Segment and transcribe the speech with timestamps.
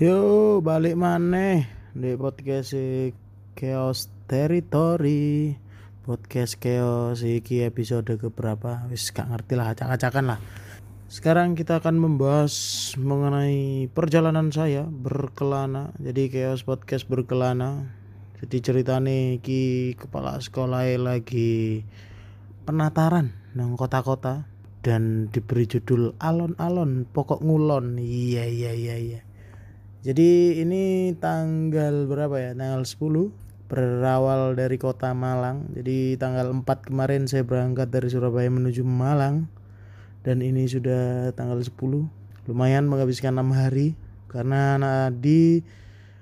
[0.00, 2.72] Yo balik maneh di podcast
[3.52, 5.52] Chaos Territory.
[6.00, 8.88] Podcast Chaos iki episode keberapa?
[8.88, 10.40] Wis gak ngerti lah acak-acakan lah.
[11.04, 12.56] Sekarang kita akan membahas
[12.96, 15.92] mengenai perjalanan saya berkelana.
[16.00, 17.92] Jadi Chaos podcast berkelana.
[18.40, 21.84] Jadi ceritanya iki kepala sekolah lagi
[22.64, 24.48] penataran nang kota-kota
[24.80, 28.00] dan diberi judul alon-alon pokok ngulon.
[28.00, 29.20] Iya iya iya iya
[30.00, 32.50] jadi ini tanggal berapa ya?
[32.56, 35.70] Tanggal 10 berawal dari kota Malang.
[35.76, 39.46] Jadi tanggal 4 kemarin saya berangkat dari Surabaya menuju Malang.
[40.24, 41.76] Dan ini sudah tanggal 10
[42.48, 43.94] lumayan menghabiskan enam hari.
[44.26, 44.78] Karena
[45.12, 45.60] di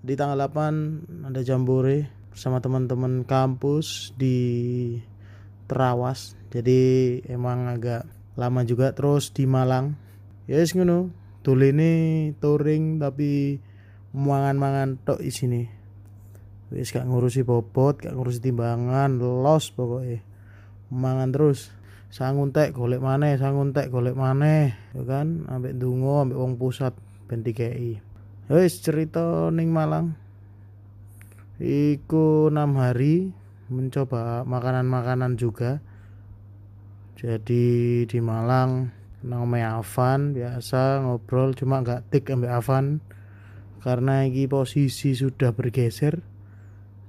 [0.00, 4.96] di tanggal 8 ada jambore bersama teman-teman kampus di
[5.70, 6.80] Terawas jadi
[7.30, 9.94] emang agak lama juga terus di Malang.
[10.50, 11.90] Ya yes, ngono ini
[12.36, 13.56] touring tapi
[14.12, 15.64] mangan-mangan tok sini.
[16.70, 20.22] Wis gak ngurusi bobot gak ngurusi timbangan los pokoknya
[20.92, 21.72] mangan terus.
[22.10, 25.46] Sangun tek golek maneh sangun tek golek maneh ya kan?
[25.46, 26.94] Ambek dungo ambek wong pusat
[27.30, 28.02] ben dikei
[28.50, 30.18] wis cerita ning Malang.
[31.62, 33.30] Iku enam hari
[33.70, 35.78] mencoba makanan-makanan juga.
[37.14, 43.04] Jadi di Malang nang Avan biasa ngobrol cuma nggak tik ambil Avan.
[43.80, 46.20] Karena ini posisi sudah bergeser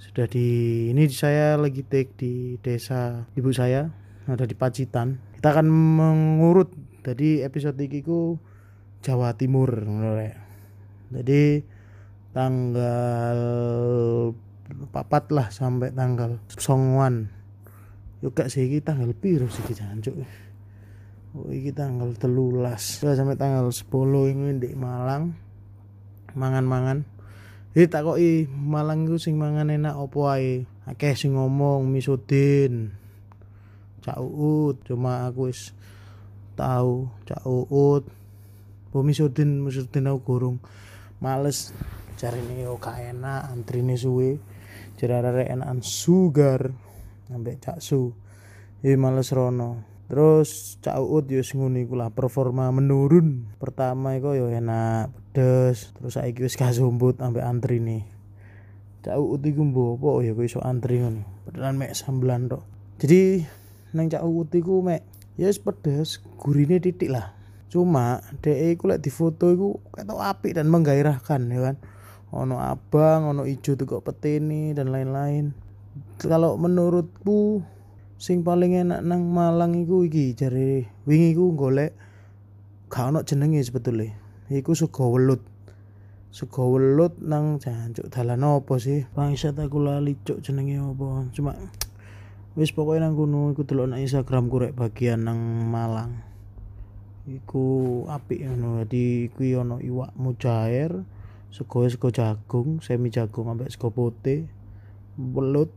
[0.00, 3.90] sudah di ini saya lagi take di desa ibu saya
[4.30, 5.18] ada di Pacitan.
[5.36, 6.70] Kita akan mengurut
[7.02, 8.38] jadi episode ini ku
[9.00, 9.72] Jawa Timur
[11.10, 11.64] jadi
[12.30, 13.38] tanggal
[14.94, 17.26] papat lah sampai tanggal songoan
[18.22, 20.28] yuk gak sih tanggal biru sih oh
[21.50, 23.02] iki tanggal telulas.
[23.02, 23.86] Sampai tanggal 10
[24.34, 25.34] ini di Malang.
[26.34, 27.06] Mangan-mangan.
[27.74, 28.18] Iki tak kok
[28.50, 30.66] Malang iku sing mangan enak opo ae?
[30.90, 32.90] Akeh sing ngomong misudin
[34.02, 35.70] Cak Uut cuma aku wis
[36.58, 38.10] tahu Cak Uut
[38.90, 40.58] Bu misudin misudin aku gurung.
[41.22, 41.70] Males.
[42.18, 44.42] Cari nih yo enak antri nih suwe.
[44.98, 46.74] Jarare enakan sugar.
[47.30, 48.10] Ambek caksu
[48.82, 53.46] ya males rono terus cak uut yo ngono iku lah performa menurun.
[53.62, 58.02] Pertama iku yo enak pedes terus saiki wis kasumbut ambek antri nih
[59.00, 61.24] cak uut iku mbopo ya kowe iso antri ngono.
[61.48, 62.62] Padahal mek sambelan tok.
[63.00, 63.40] Jadi
[63.96, 65.06] nang cak uut iku mek
[65.40, 67.32] ya wis pedes gurine titik lah.
[67.72, 71.76] Cuma DE iku lek difoto iku ketok apik dan menggairahkan ya kan.
[72.30, 75.56] Ono abang ono ijo tuh peteni dan lain-lain.
[76.20, 77.64] Kalau menurutku
[78.20, 81.96] sing paling enak nang Malang iku iki jare wingi iku golek
[82.92, 84.12] gak ono jenenge sebetulnya.
[84.52, 85.40] Iku sego welut.
[86.28, 88.12] Sego welut nang jancuk.
[88.12, 89.08] Dalan opo sih?
[89.16, 91.56] Bangsat aku lali cuk jenenge opo cuma
[92.60, 95.40] wis pokoknya nang kono iku delok nang Instagram rek bagian nang
[95.72, 96.20] Malang.
[97.24, 100.92] Iku apik ngono dadi kuwi ono iwak mujair
[101.48, 104.59] sego sego jagung semi jagung ambek sego putih
[105.20, 105.70] welut.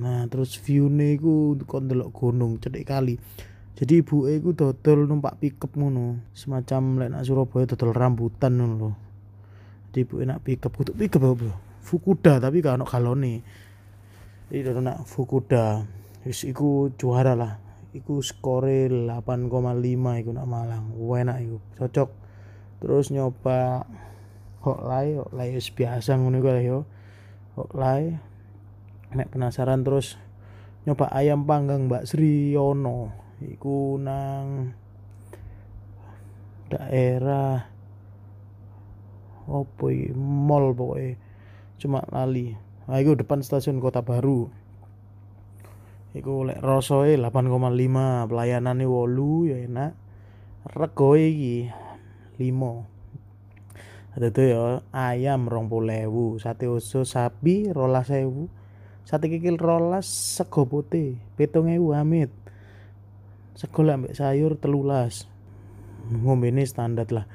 [0.00, 3.16] Nah terus view iku kon delok gunung cedek kali.
[3.72, 6.20] Jadi ibu iku dodol numpak pickup ngono.
[6.36, 8.90] Semacam lek nak Surabaya dodol rambutan ngono lho.
[9.90, 11.50] Jadi ibu enak pickup kudu pickup apa?
[11.82, 13.34] Fukuda tapi gak ono galone.
[14.52, 15.82] Iki dodol nak Fukuda.
[16.22, 17.58] Wis iku juara lah.
[17.92, 20.92] Iku skore 8,5 iku nak Malang.
[20.94, 22.10] Enak iku cocok.
[22.84, 23.88] Terus nyoba
[24.62, 26.78] hok lai hok lai biasa ngono iku yo.
[27.56, 28.31] Hok lai
[29.12, 30.16] nek penasaran terus
[30.88, 33.12] nyoba ayam panggang Mbak Sri Yono.
[33.42, 34.74] Iku nang
[36.70, 37.66] daerah
[39.50, 40.14] opo iki?
[40.16, 41.18] Mall pokoknya
[41.78, 42.54] cuma lali.
[42.86, 44.46] Nah iku depan stasiun kota baru.
[46.12, 49.92] Iku lek rosoe 8,5 pelayanane wolu ya enak.
[50.62, 51.66] Rego iki
[52.38, 52.92] 5
[54.12, 55.72] ada tuh ya ayam rong
[56.36, 58.52] sate usus sapi rolas sewu
[59.02, 62.30] sate kikil rolas sego putih pitung ewu amit.
[63.58, 65.28] Sego ambek sayur telulas.
[66.08, 67.26] Ngombe ini standar lah.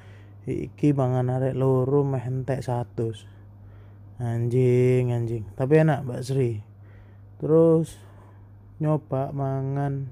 [0.48, 3.12] Iki mangan arek loro meh entek satu
[4.18, 5.44] anjing anjing.
[5.54, 6.64] Tapi enak Mbak Sri.
[7.38, 8.00] Terus
[8.82, 10.10] nyoba mangan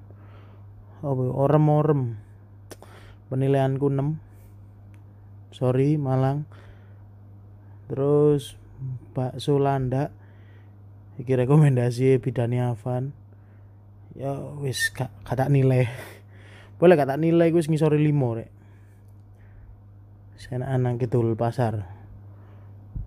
[1.02, 2.20] oh orem-orem.
[3.26, 6.46] Penilaianku 6 sorry Malang.
[7.90, 8.60] Terus
[9.16, 10.12] bakso landak
[11.20, 13.12] iki rekomendasi bidani Avan.
[14.16, 15.92] Ya wis kata nilai.
[16.80, 18.52] Boleh kata nilai gue ngisori limo rek.
[20.40, 21.88] Saya anak gitu pasar.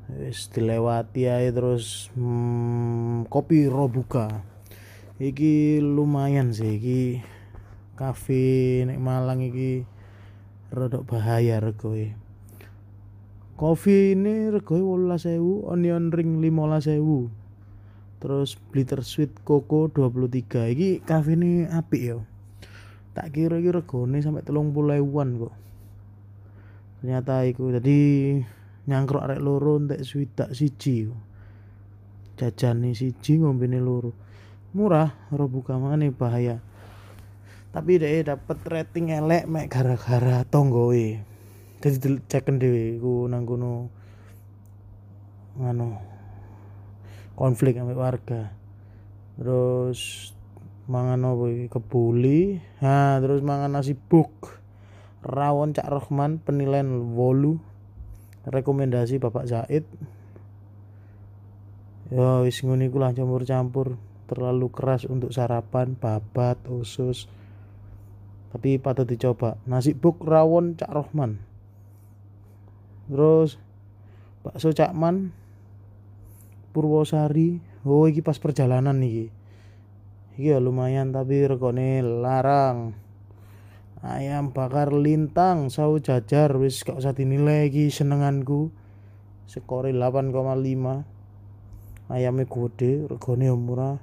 [0.09, 4.45] Wis dilewati ae terus hmm, kopi robuka.
[5.19, 7.03] Iki lumayan sih iki
[7.99, 9.83] kafe nek Malang iki
[10.71, 12.15] rodok bahaya regoe
[13.59, 14.79] kopi ini regoe
[15.19, 16.39] sewu onion ring
[16.79, 17.27] sewu
[18.19, 22.19] terus blitter sweet coco 23 iki kafe ini apik ya?
[23.15, 25.55] Tak kira iki regone sampai telung puluhan kok.
[26.99, 27.99] Ternyata iku jadi
[28.91, 31.07] nyangkruk arek loro entek swidak siji.
[32.39, 34.15] Jajan nih siji ngombene loro.
[34.75, 36.59] Murah ora buka mana bahaya.
[37.71, 41.23] Tapi deh dapat rating elek mek gara-gara tonggoe.
[41.79, 43.87] Jadi ceken dhewe ku nang kono
[45.59, 46.18] ngano
[47.39, 48.51] konflik ambek warga.
[49.39, 50.35] Terus
[50.91, 52.59] mangan apa kebuli.
[52.83, 54.59] Ha terus mangan nasi buk.
[55.23, 57.63] Rawon Cak Rohman penilaian wolu.
[58.43, 59.87] Rekomendasi Bapak Zaid.
[62.11, 63.95] Ya wis lah campur-campur.
[64.27, 67.31] Terlalu keras untuk sarapan babat usus.
[68.51, 69.63] Tapi patut dicoba.
[69.63, 71.39] Nasi buk rawon Cak Rohman.
[73.07, 73.63] Terus
[74.43, 75.31] bakso Cakman
[76.71, 77.61] Purwosari.
[77.89, 79.39] Oh iki pas perjalanan nih iki
[80.39, 82.95] ya lumayan tapi regone larang.
[83.99, 88.71] Ayam bakar lintang saus jajar wis gak usah dinilai lagi senenganku.
[89.51, 90.31] Skore 8,5
[92.15, 93.99] ayamnya gede regane murah.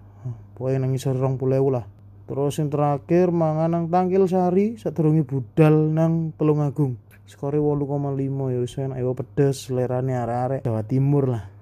[0.59, 1.39] Pokoknya nang isor rong
[1.71, 1.87] lah.
[2.25, 6.99] Terus yang terakhir mangan nang tangkil sari sadurunge budal nang telung agung.
[7.23, 11.54] Skore 8,5 ya wis enak ya pedes selerane arek-arek Jawa Timur lah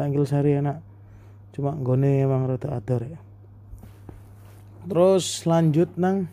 [0.00, 0.80] tangkil sari enak.
[1.52, 3.20] Cuma nggone emang rada ador ya.
[4.88, 6.32] Terus lanjut nang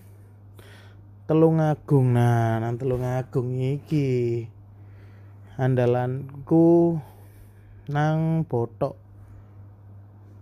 [1.27, 2.15] Telung Agung.
[2.15, 4.47] Nah nang Telung Agung iki
[5.59, 6.95] andalanku
[7.91, 8.95] nang botok.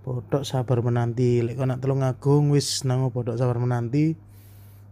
[0.05, 1.41] Botok sabar menanti.
[1.41, 4.13] Lek nak Telung Agung wis nang botok sabar menanti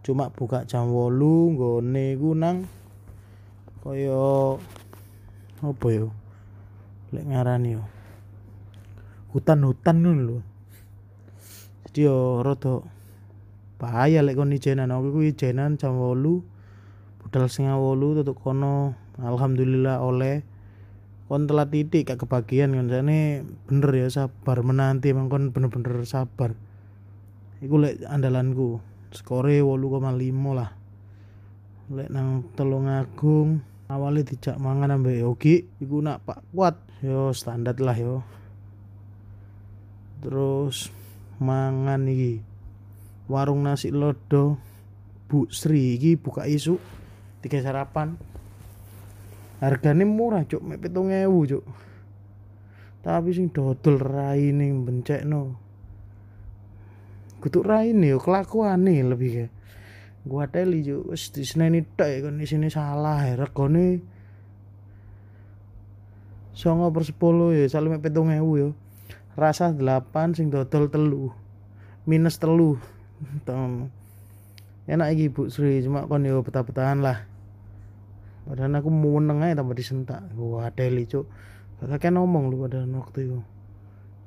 [0.04, 2.68] cuma buka jam wolu nggone ku nang
[3.80, 4.58] kaya
[5.64, 6.10] apa yo?
[7.14, 7.84] Lek ngarani yo
[9.34, 10.38] hutan-hutan ngono lho.
[11.90, 12.86] Jadi yo rada
[13.82, 14.94] bahaya lek kon ijenan.
[14.94, 16.14] Aku kuwi ijenan jam 8
[17.18, 18.94] budal setengah 8 tutuk kono.
[19.18, 20.46] Alhamdulillah oleh.
[21.26, 22.86] Kon telat titik gak kebagian kan.
[22.86, 24.62] Jane bener ya sabar.
[24.62, 26.54] Menanti emang kon bener-bener sabar.
[27.58, 28.78] Iku lek andalanku
[29.10, 30.70] skore 8,5 lah.
[31.90, 36.78] Lek nang telung agung awalnya dijak mangan ambek Yogi iku nak pak kuat.
[37.02, 38.22] Yo standar lah yo
[40.24, 40.88] terus
[41.36, 42.40] mangan iki.
[43.28, 44.56] Warung nasi lodo
[45.28, 46.80] Bu Sri iki buka isu
[47.44, 48.16] tiga sarapan.
[49.60, 51.64] Harganya murah cuk mek pitung ewu cuk.
[53.04, 55.60] Tapi sing dodol rai ning bencek no
[57.44, 59.52] kutuk rai nih yo kelakuan nih lebih kayak
[60.24, 64.00] gua teli cuk wis sini tok ya kon sini salah ya regone
[66.56, 68.68] songo per sepuluh ya saling mek pitung ewu yo
[69.34, 71.30] rasa delapan sing dodol telu.
[72.06, 72.78] Minus telu.
[74.84, 75.82] Enak iki Bu Sri.
[75.82, 77.26] Cuma kon yo petah-petahan lah.
[78.44, 80.20] Padahal aku mau aja tambah disentak.
[80.36, 81.26] Wah deli cuk.
[81.84, 83.40] Kakek ngomong lu pada waktu itu.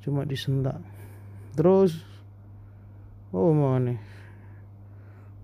[0.06, 0.78] Cuma disentak.
[1.58, 2.06] Terus
[3.34, 3.98] oh mana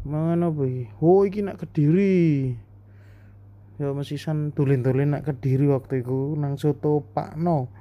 [0.03, 0.83] mangan apa iki?
[0.99, 2.53] Oh iki nak kediri.
[3.81, 7.73] Ya masih san tulin-tulin nak kediri waktu itu nang soto Pak No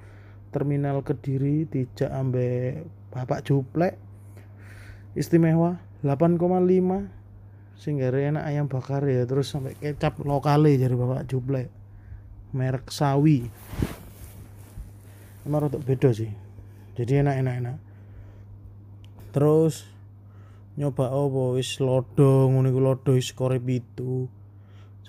[0.52, 3.96] terminal kediri dijak ambek bapak juplek
[5.16, 11.66] istimewa 8,5 sehingga enak ayam bakar ya terus sampai kecap lokal jadi bapak juble
[12.52, 13.48] merek sawi.
[15.42, 16.30] Emang untuk beda sih
[16.94, 17.76] jadi enak enak enak
[19.32, 19.88] terus
[20.76, 23.56] nyoba oh wis lodo ngono iku lodo wis kore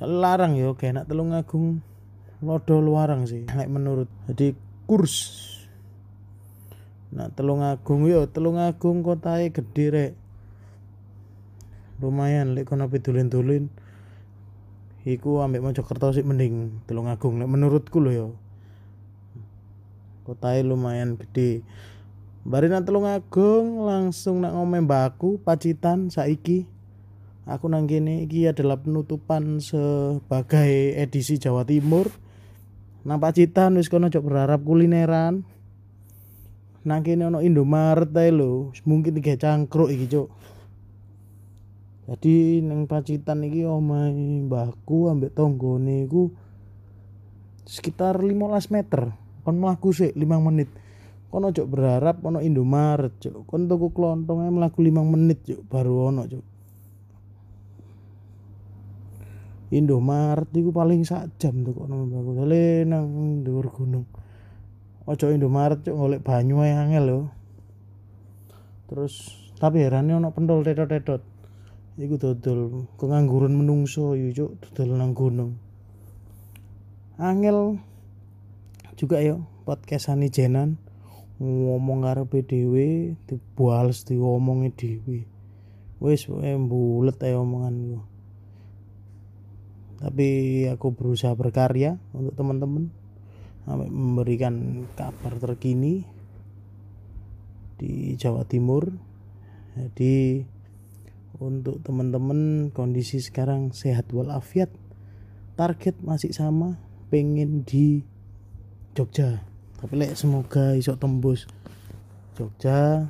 [0.03, 1.83] larang yo kayak enak telung agung
[2.43, 4.11] lodo luarang sih kayak menurut.
[4.27, 4.51] Jadi
[4.85, 5.43] kurs
[7.13, 10.11] Nah, Telung Agung yo, Telung Agung kotae gede rek.
[12.01, 13.69] Lumayan lek kono pidulin-dulin.
[15.05, 18.27] Iku ambek Mojokerto sih mending Telung Agung lek menurutku lho yo.
[20.25, 21.61] Kotae lumayan gede.
[22.49, 26.65] Bari nang Telung Agung langsung nak ngomong mbakku Pacitan saiki.
[27.45, 32.09] Aku nang kene iki adalah penutupan sebagai edisi Jawa Timur.
[33.03, 35.43] Nang Pacitan wis kono cok berharap kulineran.
[36.87, 40.27] Nang kene ono Indomaret ae lho mungkin tiga cangkruk iki cuk.
[42.07, 46.31] Jadi neng Pacitan iki omahe mbahku ambek tonggone iku
[47.67, 49.11] sekitar 15 meter.
[49.43, 50.71] Kon mlaku sik 5 menit.
[51.27, 53.43] Kon ojo berharap ono Indomaret cuk.
[53.47, 56.52] Kon tuku klontong mlaku 5 menit cuk baru ono cuk
[59.73, 62.45] Indomaret iku paling sak jam tuh kok nang bagus
[62.85, 64.05] nang dhuwur gunung.
[65.09, 67.19] Ojo Indomaret cuk golek banyu ae angel lho.
[68.85, 71.25] Terus tapi herannya ono pentol tetot-tetot
[71.97, 75.57] iku dodol kengangguran menungso yo cuk dodol nang gunung.
[77.17, 77.81] Angel
[78.93, 80.77] juga yo podcastan jenan
[81.41, 85.25] ngomong ngarepe dhewe dibales diomongi dhewe.
[85.97, 88.05] Wis bulet ae omongan
[90.03, 90.27] tapi
[90.67, 92.91] aku berusaha berkarya untuk teman-teman.
[93.63, 96.03] Memberikan kabar terkini
[97.79, 98.91] di Jawa Timur.
[99.79, 100.43] Jadi
[101.39, 104.67] untuk teman-teman kondisi sekarang sehat walafiat.
[105.55, 106.75] Target masih sama
[107.07, 108.03] pengen di
[108.91, 109.39] Jogja.
[109.79, 111.47] Tapi lek semoga iso tembus
[112.35, 113.07] Jogja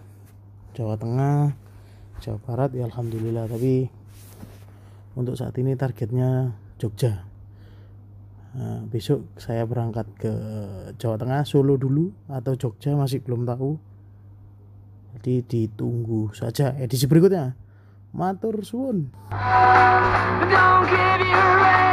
[0.78, 1.58] Jawa Tengah
[2.22, 3.50] Jawa Barat ya Alhamdulillah.
[3.50, 3.90] Tapi
[5.18, 7.34] untuk saat ini targetnya Jogja
[8.53, 10.34] Nah, besok saya berangkat ke
[11.01, 13.82] Jawa Tengah, Solo dulu atau Jogja masih belum tahu.
[15.18, 17.58] Jadi ditunggu saja edisi berikutnya.
[18.13, 19.10] Matur suwun.
[20.53, 21.93] Don't give your